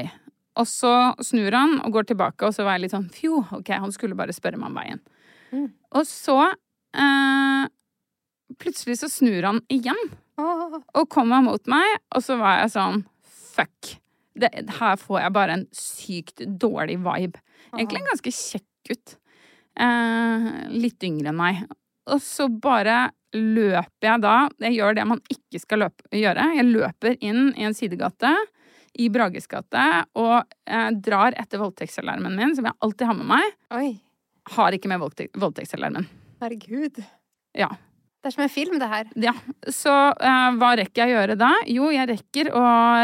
[0.57, 0.93] Og så
[1.25, 4.17] snur han og går tilbake, og så var jeg litt sånn fjo, ok, han skulle
[4.19, 5.03] bare spørre meg om veien.
[5.97, 6.39] Og så
[6.97, 7.67] eh,
[8.63, 9.99] Plutselig så snur han igjen.
[10.39, 10.79] Oh.
[10.95, 13.03] Og kommer mot meg, og så var jeg sånn
[13.57, 13.97] Fuck.
[14.37, 17.41] Det, her får jeg bare en sykt dårlig vibe.
[17.73, 19.17] Egentlig en ganske kjekk gutt.
[19.81, 21.63] Eh, litt yngre enn meg.
[22.13, 26.45] Og så bare løper jeg da Jeg gjør det man ikke skal løpe, gjøre.
[26.57, 28.33] Jeg løper inn i en sidegate
[28.97, 29.83] i Brages gate
[30.17, 33.57] og eh, drar etter voldtektsalarmen min, som jeg alltid har med meg.
[33.77, 33.91] Oi.
[34.57, 36.07] Har ikke med voldtek voldtektsalarmen.
[36.41, 37.03] Herregud.
[37.57, 37.69] Ja.
[38.23, 39.11] Det er som en film, det her.
[39.23, 39.35] Ja,
[39.71, 41.51] Så eh, hva rekker jeg å gjøre da?
[41.71, 42.63] Jo, jeg rekker å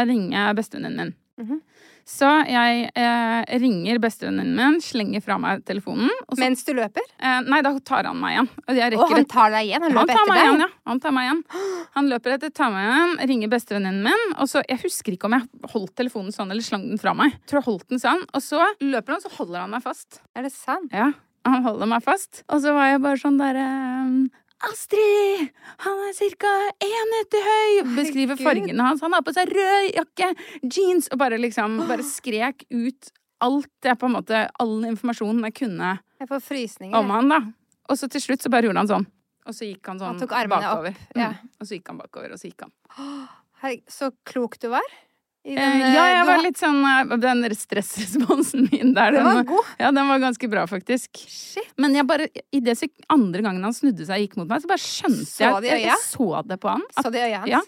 [0.09, 1.13] ringe bestevenninnen min.
[1.41, 1.61] Mhm.
[2.05, 6.09] Så jeg eh, ringer bestevenninnen min, slenger fra meg telefonen.
[6.27, 7.01] Så, Mens du løper?
[7.17, 8.49] eh, nei, da tar han meg igjen.
[8.67, 9.85] Og han tar deg igjen?
[9.87, 10.43] Han løper han etter deg?
[10.43, 10.67] igjen, ja.
[10.91, 11.41] Han tar meg igjen.
[11.95, 14.35] Han løper etter, tar meg igjen, ringer bestevenninnen min.
[14.35, 17.31] Og så, Jeg husker ikke om jeg holdt telefonen sånn eller slang den fra meg.
[17.39, 18.25] Jeg tror jeg holdt den sånn.
[18.35, 20.19] Og så løper han, så holder han meg fast.
[20.35, 20.91] Er det sant?
[20.91, 21.13] Ja,
[21.47, 22.43] han holder meg fast.
[22.51, 23.67] Og så var jeg bare sånn derre
[24.69, 25.49] Astrid!
[25.83, 26.53] Han er ca.
[26.85, 27.81] én meter høy!
[27.97, 29.03] Beskriver fargene hans.
[29.03, 30.29] Han har på seg rød jakke,
[30.63, 33.11] jeans Og bare liksom bare skrek ut
[33.43, 36.95] alt det på en måte All informasjonen jeg kunne Jeg får frysninger.
[36.95, 37.41] om han, da.
[37.91, 39.07] Og så til slutt så bare gjorde han sånn.
[39.43, 40.95] Og så gikk han sånn Han bakover.
[41.15, 41.33] ja.
[41.33, 41.49] Mm.
[41.59, 42.71] Og så gikk han bakover, og så gikk han.
[43.91, 44.87] Så klok du var.
[45.43, 49.43] Eh, den, ja, eh, jeg var litt sånn eh, Den stressresponsen min der, Den var
[49.49, 49.71] god.
[49.81, 51.19] Ja, den var ganske bra, faktisk.
[51.19, 51.73] Shit.
[51.75, 52.77] Men jeg bare, i det
[53.11, 55.67] andre gangen han snudde seg og gikk mot meg, så bare skjønte Så jeg at
[55.67, 56.85] jeg, jeg så det på han.
[56.95, 57.55] At, Så det øyet hans?
[57.57, 57.63] ja.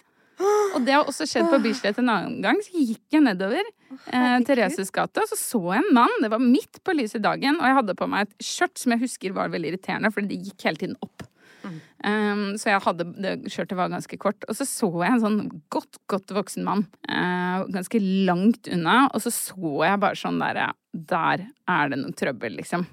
[0.76, 2.58] Og det har også skjedd på Bislett en annen gang.
[2.60, 4.34] Så gikk jeg nedover eh.
[4.44, 6.12] Thereses gate, og så så jeg en mann.
[6.20, 9.04] Det var midt på lyset dagen, og jeg hadde på meg et skjørt som jeg
[9.06, 11.24] husker var veldig irriterende, fordi det gikk hele tiden opp.
[11.66, 14.46] Um, så jeg hadde, det skjørtet var ganske kort.
[14.50, 15.38] Og så så jeg en sånn
[15.72, 16.86] godt, godt voksen mann.
[17.08, 18.98] uh, ganske langt unna.
[19.12, 22.86] Og så så jeg bare sånn derre Der er det noe trøbbel, liksom.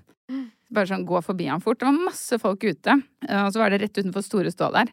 [0.74, 1.80] Bare sånn gå forbi han fort.
[1.80, 2.98] Det var masse folk ute.
[3.30, 4.90] Og så var det rett utenfor Store stå der.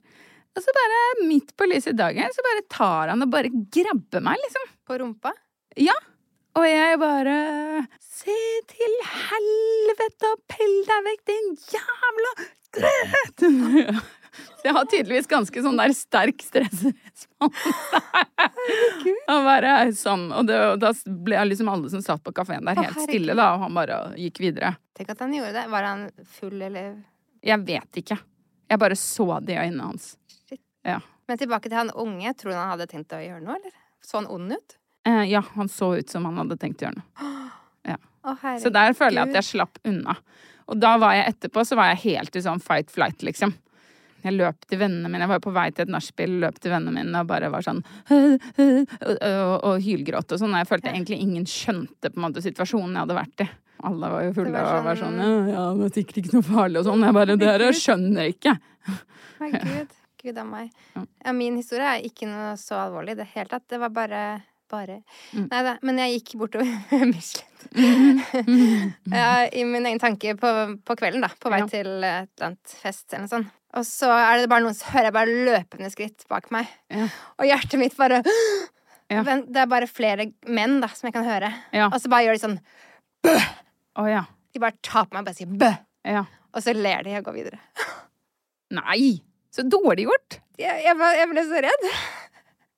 [0.57, 4.23] Og så bare midt på lyset i dagen så bare tar han og bare grabber
[4.25, 4.71] meg, liksom.
[4.87, 5.33] På rumpa?
[5.79, 5.95] Ja.
[6.59, 7.37] Og jeg bare
[8.05, 8.37] Se
[8.71, 12.33] til helvete og pell deg vekk, din jævla
[12.77, 13.45] grøt!
[14.31, 17.63] Så jeg har tydeligvis ganske sånn der sterk stressrespons.
[19.33, 20.29] og bare sånn.
[20.37, 20.93] Og det, og da
[21.27, 24.43] ble liksom alle som satt på kafeen der, helt stille, da, og han bare gikk
[24.45, 24.75] videre.
[24.97, 25.67] Tenk at han gjorde det.
[25.73, 26.93] Var han full, eller
[27.43, 28.21] Jeg vet ikke.
[28.71, 30.13] Jeg bare så det i øynene hans.
[31.31, 32.35] Men tilbake til han unge.
[32.39, 33.75] Tror du han hadde tenkt å gjøre noe, eller?
[34.03, 34.80] Så han ond ut?
[35.09, 37.31] Eh, ja, han så ut som han hadde tenkt å gjøre noe.
[37.89, 37.95] Ja.
[38.29, 40.13] Oh, Så der føler jeg at jeg slapp unna.
[40.69, 43.55] Og da var jeg etterpå, så var jeg helt i sånn fight flight, liksom.
[44.21, 45.25] Jeg løp til vennene mine.
[45.25, 47.81] Jeg var på vei til et nachspiel, løp til vennene mine og bare var sånn
[48.13, 50.53] og, og, og hylgråt og sånn.
[50.53, 53.49] Og jeg følte egentlig ingen skjønte på en måte situasjonen jeg hadde vært i.
[53.89, 56.47] Alle var jo fulle og var sånn- sånn Ja, ja, det er sikkert ikke noe
[56.51, 57.07] farlig og sånn.
[57.09, 58.55] Jeg bare Dere skjønner ikke.
[59.41, 59.97] Herregud.
[60.21, 60.69] Gud a meg.
[61.25, 63.65] Ja, min historie er ikke noe så alvorlig i det hele tatt.
[63.73, 64.21] Det var bare
[64.71, 65.01] bare
[65.35, 65.47] Mm.
[65.51, 65.77] Nei da.
[65.87, 66.67] Men jeg gikk bortover
[67.13, 67.47] Bislett.
[67.77, 68.93] Mm.
[69.13, 70.51] ja, I min egen tanke på,
[70.87, 71.31] på kvelden, da.
[71.41, 71.69] På vei Ja.
[71.71, 73.51] til et eller annet fest eller noe sånt.
[73.79, 76.67] Og så er det bare noen som hører jeg bare løpende skritt bak meg.
[76.91, 77.05] Ja.
[77.39, 78.23] Og hjertet mitt bare
[79.11, 79.25] Ja.
[79.27, 81.49] Men Det er bare flere menn da som jeg kan høre.
[81.75, 81.89] Ja.
[81.91, 82.59] Og så bare gjør de sånn
[83.99, 84.25] Å ja.
[84.55, 85.71] De bare tar på meg og bare sier bø.
[86.07, 86.25] Ja.
[86.55, 87.59] Og så ler de og går videre.
[88.79, 89.21] Nei!
[89.51, 90.37] Så dårlig gjort.
[90.63, 91.87] Jeg, jeg, var- jeg ble så redd.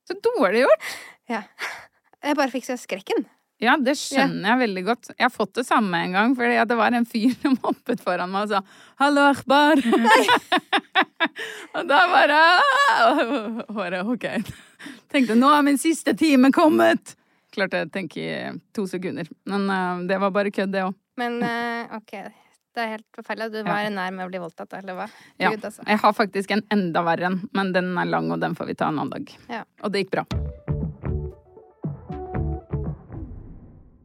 [0.08, 0.86] Så dårlig gjort.
[1.30, 1.44] Ja.
[2.22, 3.24] Jeg bare fikk så skrekken.
[3.62, 5.08] Ja, det skjønner jeg veldig godt.
[5.12, 8.30] Jeg har fått det samme en gang, at det var en fyr som hoppet foran
[8.32, 8.60] meg og sa
[8.98, 9.82] 'hallo, akbar'.
[11.76, 12.38] og da bare
[13.70, 14.26] Håret, ok.
[15.14, 17.14] Tenkte 'nå er min siste time kommet'.
[17.54, 19.28] Klarte jeg å tenke i to sekunder.
[19.46, 20.96] Men uh, det var bare kødd, det òg.
[21.20, 22.16] Men uh, ok,
[22.74, 23.52] det er helt forferdelig.
[23.52, 25.06] Du var nær med å bli voldtatt, eller hva?
[25.38, 25.52] Ja.
[25.52, 25.84] Gud, altså.
[25.86, 28.78] Jeg har faktisk en enda verre en, men den er lang, og den får vi
[28.80, 29.36] ta en annen dag.
[29.52, 29.62] Ja.
[29.84, 30.26] Og det gikk bra.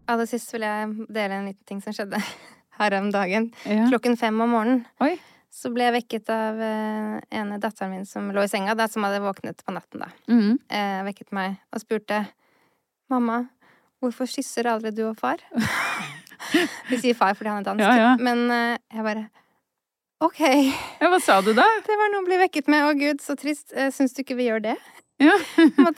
[0.07, 2.19] Aller sist vil jeg dele en liten ting som skjedde
[2.79, 3.49] her om dagen.
[3.67, 3.87] Ja.
[3.91, 5.15] Klokken fem om morgenen Oi.
[5.53, 9.05] så ble jeg vekket av eh, ene datteren min som lå i senga, da, som
[9.07, 10.11] hadde våknet på natten, da.
[10.31, 10.59] Mm.
[10.69, 12.21] Eh, vekket meg og spurte
[13.11, 13.43] mamma,
[14.03, 15.41] hvorfor kysser aldri du og far?
[16.91, 17.83] Vi sier far fordi han er dansk.
[17.83, 18.13] Ja, ja.
[18.21, 19.27] Men eh, jeg bare
[20.23, 20.39] OK.
[20.41, 21.65] Ja, hva sa du da?
[21.85, 22.87] Det var noe å bli vekket med.
[22.87, 23.69] Å gud, så trist.
[23.93, 24.77] Syns du ikke vi gjør det?
[25.17, 25.33] Ja.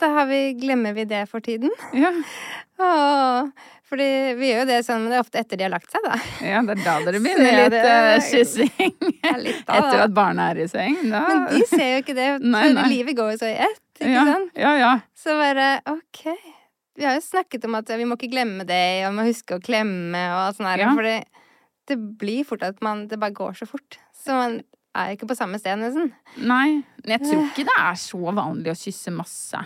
[0.00, 1.70] Har vi, Glemmer vi det for tiden?
[1.92, 2.12] Ja,
[2.80, 3.48] Åh,
[3.90, 4.06] fordi
[4.38, 6.16] vi gjør jo det sånn, men det er ofte etter de har lagt seg, da.
[6.46, 8.94] ja det er da dere begynner litt uh, kyssing.
[9.20, 10.96] Etter at barna er i seng.
[11.10, 11.20] Da.
[11.26, 12.28] Men de ser jo ikke det.
[12.40, 12.86] Nei, nei.
[12.94, 14.56] Livet går jo så i ett, ikke ja, sant?
[14.62, 14.94] Ja, ja.
[15.18, 16.22] Så bare OK.
[16.96, 19.58] Vi har jo snakket om at vi må ikke glemme det, og vi må huske
[19.58, 20.84] å klemme og alt sånt der.
[20.86, 20.94] Ja.
[20.96, 21.18] For det,
[21.90, 24.00] det blir fort at man Det bare går så fort.
[24.16, 24.60] Så man
[24.96, 26.10] er ikke på samme sted, nesten.
[26.42, 29.60] Nei, men jeg tror ikke det er så vanlig å kysse masse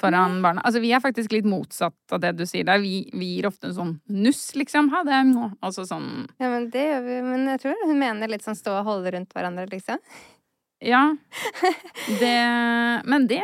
[0.00, 0.62] foran barna.
[0.66, 2.82] Altså, vi er faktisk litt motsatt av det du sier der.
[2.82, 4.90] Vi, vi gir ofte en sånn nuss, liksom.
[4.94, 5.20] Ha det.
[5.64, 7.18] Altså sånn Ja, men det gjør vi.
[7.28, 10.02] Men jeg tror hun mener litt sånn stå og holde rundt hverandre, liksom.
[10.84, 11.06] Ja.
[12.20, 12.36] Det
[13.08, 13.40] Men det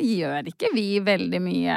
[0.00, 1.76] gjør ikke vi veldig mye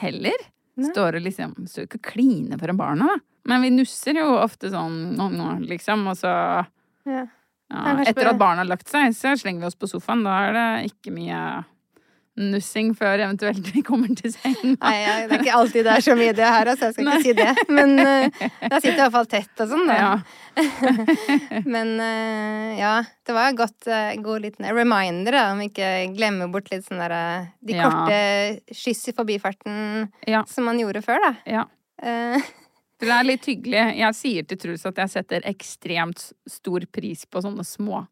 [0.00, 0.46] heller.
[0.76, 0.90] Nei.
[0.90, 3.20] Står og liksom Står ikke og kliner foran barna, da.
[3.46, 6.32] Men vi nusser jo ofte sånn nå, nå, liksom, og så
[7.06, 7.24] Ja.
[8.06, 10.22] Etter at barna har lagt seg, så slenger vi oss på sofaen.
[10.26, 11.40] Da er det ikke mye
[12.36, 14.74] nussing før eventuelt vi kommer til senga.
[14.76, 16.90] Nei, ja, det er ikke alltid det er så mye det her, altså.
[16.90, 17.64] Jeg skal ikke si det.
[17.72, 19.96] Men uh, da sitter jeg iallfall tett og sånn, da.
[19.96, 20.10] Ja.
[21.74, 22.92] Men uh, ja,
[23.24, 27.00] det var en godt, uh, god liten reminder, da, om ikke glemmer bort litt sånn
[27.00, 27.22] derre
[27.64, 27.88] De Ja.
[27.88, 30.10] korte skyss i forbifarten
[30.52, 31.32] som man gjorde før, da.
[31.48, 31.64] ja.
[32.04, 32.36] Eh,
[32.98, 33.80] Det er litt hyggelig.
[33.98, 38.06] Jeg sier til Truls at jeg setter ekstremt stor pris på sånne små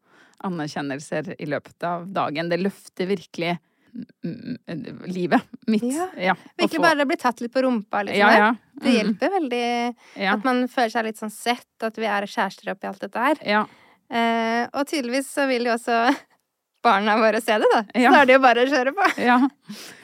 [0.45, 2.51] anerkjennelser i løpet av dagen.
[2.53, 3.55] Det løfter virkelig
[3.95, 5.87] mm, mm, livet mitt.
[5.89, 6.09] Ja.
[6.21, 8.19] Ja, Virkelig få- bare bli tatt litt på rumpa, liksom.
[8.21, 8.51] Ja, ja.
[8.51, 8.83] Mm.
[8.83, 8.97] Det Mm.
[8.99, 13.01] hjelper veldig at man føler seg litt sånn sett, at vi er kjærester oppi alt
[13.01, 13.37] dette her.
[13.47, 13.65] Ja.
[14.11, 16.15] Eh, og tydeligvis så vil jo også
[16.85, 17.83] barna våre se det, da.
[17.97, 18.13] Ja.
[18.13, 19.09] Så er det jo bare å kjøre på.
[19.31, 19.39] ja.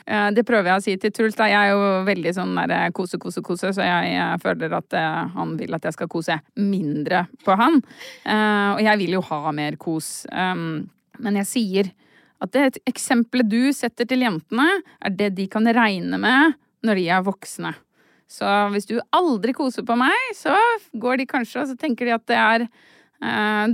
[0.07, 1.37] Eh, Det prøver jeg å si til Truls.
[1.39, 1.49] Da.
[1.51, 4.97] Jeg er jo veldig sånn der eh, kose, kose, kose, så jeg, jeg føler at
[4.99, 7.81] eh, han vil at jeg skal kose mindre på han.
[8.25, 10.25] Og jeg vil jo ha mer kos.
[10.33, 10.89] Um,
[11.21, 11.93] men jeg sier
[12.41, 14.67] at det eksempelet du setter til jentene,
[15.05, 17.75] er det de kan regne med når de er voksne.
[18.31, 20.55] Så hvis du aldri koser på meg, så
[21.03, 22.67] går de kanskje og så tenker de at det er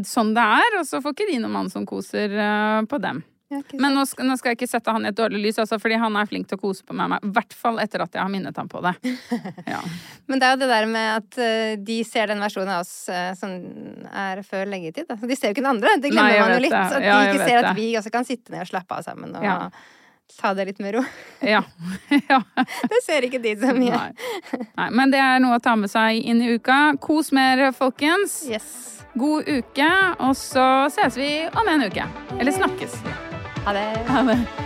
[0.07, 3.23] sånn det er, og så får ikke de noen mann som koser eh, på dem.
[3.79, 6.01] Men nå skal, nå skal jeg ikke sette han i et dårlig lys, altså, fordi
[6.03, 7.15] han er flink til å kose på meg.
[7.23, 8.97] I hvert fall etter at jeg har minnet ham på det.
[9.67, 9.79] Ja.
[10.27, 12.95] Men det er jo det der med at uh, de ser den versjonen av oss
[13.11, 13.55] uh, som
[14.11, 15.07] er før leggetid.
[15.07, 15.17] Da.
[15.19, 15.95] De ser jo ikke den andre.
[16.03, 16.75] Det glemmer Nei, man jo litt.
[16.75, 16.83] det.
[16.99, 17.75] At de ikke ser at det.
[17.79, 19.59] vi også kan sitte ned og slappe av sammen og Ja.
[20.41, 21.05] Ta det litt med ro.
[21.55, 21.63] ja.
[22.29, 22.43] ja.
[22.91, 23.95] Det ser ikke de så mye.
[23.95, 24.67] Nei.
[24.67, 24.91] Nei.
[24.91, 26.97] Men det er noe å ta med seg inn i uka.
[27.03, 28.43] Kos mer, folkens.
[28.51, 28.71] Yes.
[29.17, 32.05] God uke, og så ses vi om en uke.
[32.37, 33.01] Eller snakkes.
[33.65, 33.89] Ha det.
[34.13, 34.66] Ha det.